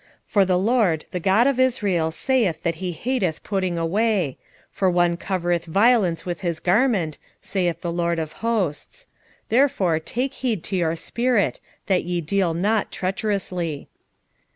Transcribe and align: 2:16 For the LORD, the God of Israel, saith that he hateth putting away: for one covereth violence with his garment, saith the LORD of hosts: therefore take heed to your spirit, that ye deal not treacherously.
2:16 0.25 0.25
For 0.25 0.45
the 0.45 0.57
LORD, 0.57 1.05
the 1.11 1.19
God 1.19 1.45
of 1.45 1.59
Israel, 1.59 2.09
saith 2.09 2.63
that 2.63 2.73
he 2.81 2.91
hateth 2.91 3.43
putting 3.43 3.77
away: 3.77 4.39
for 4.71 4.89
one 4.89 5.15
covereth 5.15 5.65
violence 5.65 6.25
with 6.25 6.39
his 6.39 6.59
garment, 6.59 7.19
saith 7.43 7.81
the 7.81 7.91
LORD 7.91 8.17
of 8.17 8.31
hosts: 8.41 9.07
therefore 9.49 9.99
take 9.99 10.33
heed 10.33 10.63
to 10.63 10.75
your 10.75 10.95
spirit, 10.95 11.59
that 11.85 12.03
ye 12.03 12.19
deal 12.19 12.55
not 12.55 12.91
treacherously. 12.91 13.89